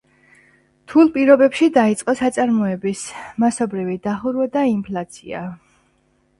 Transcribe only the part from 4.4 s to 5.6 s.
და ინფლაცია.